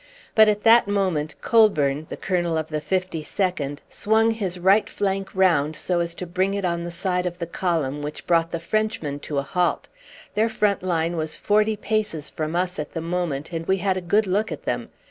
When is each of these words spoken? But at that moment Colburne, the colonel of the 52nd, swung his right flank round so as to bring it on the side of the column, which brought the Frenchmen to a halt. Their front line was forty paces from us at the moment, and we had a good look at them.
But 0.33 0.49
at 0.49 0.63
that 0.63 0.87
moment 0.87 1.35
Colburne, 1.41 2.07
the 2.09 2.17
colonel 2.17 2.57
of 2.57 2.69
the 2.69 2.81
52nd, 2.81 3.77
swung 3.87 4.31
his 4.31 4.57
right 4.57 4.89
flank 4.89 5.29
round 5.35 5.75
so 5.75 5.99
as 5.99 6.15
to 6.15 6.25
bring 6.25 6.55
it 6.55 6.65
on 6.65 6.83
the 6.83 6.89
side 6.89 7.27
of 7.27 7.37
the 7.37 7.45
column, 7.45 8.01
which 8.01 8.25
brought 8.25 8.49
the 8.49 8.59
Frenchmen 8.59 9.19
to 9.19 9.37
a 9.37 9.43
halt. 9.43 9.87
Their 10.33 10.49
front 10.49 10.81
line 10.81 11.17
was 11.17 11.37
forty 11.37 11.75
paces 11.75 12.31
from 12.31 12.55
us 12.55 12.79
at 12.79 12.93
the 12.95 13.01
moment, 13.01 13.53
and 13.53 13.67
we 13.67 13.77
had 13.77 13.95
a 13.95 14.01
good 14.01 14.25
look 14.25 14.51
at 14.51 14.63
them. 14.65 14.89